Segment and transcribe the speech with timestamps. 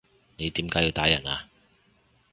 [0.37, 1.45] 你點解要打人啊？